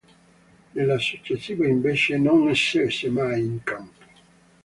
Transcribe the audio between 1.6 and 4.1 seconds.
invece non scese mai in campo.